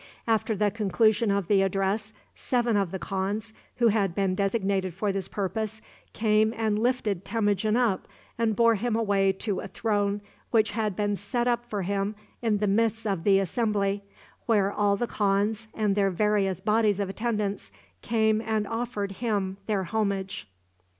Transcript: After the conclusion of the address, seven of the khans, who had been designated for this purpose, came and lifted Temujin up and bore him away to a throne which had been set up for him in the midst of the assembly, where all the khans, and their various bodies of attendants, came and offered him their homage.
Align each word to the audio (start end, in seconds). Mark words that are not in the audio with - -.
After 0.27 0.55
the 0.55 0.71
conclusion 0.71 1.29
of 1.29 1.47
the 1.47 1.61
address, 1.61 2.11
seven 2.33 2.75
of 2.75 2.89
the 2.89 2.97
khans, 2.97 3.53
who 3.75 3.89
had 3.89 4.15
been 4.15 4.33
designated 4.33 4.95
for 4.95 5.11
this 5.11 5.27
purpose, 5.27 5.79
came 6.11 6.55
and 6.57 6.79
lifted 6.79 7.23
Temujin 7.23 7.77
up 7.77 8.07
and 8.35 8.55
bore 8.55 8.73
him 8.73 8.95
away 8.95 9.31
to 9.31 9.59
a 9.59 9.67
throne 9.67 10.21
which 10.49 10.71
had 10.71 10.95
been 10.95 11.15
set 11.15 11.47
up 11.47 11.63
for 11.67 11.83
him 11.83 12.15
in 12.41 12.57
the 12.57 12.65
midst 12.65 13.05
of 13.05 13.23
the 13.23 13.37
assembly, 13.37 14.03
where 14.47 14.71
all 14.71 14.97
the 14.97 15.05
khans, 15.05 15.67
and 15.71 15.93
their 15.93 16.09
various 16.09 16.61
bodies 16.61 16.99
of 16.99 17.07
attendants, 17.07 17.71
came 18.01 18.41
and 18.41 18.65
offered 18.65 19.11
him 19.11 19.57
their 19.67 19.83
homage. 19.83 20.49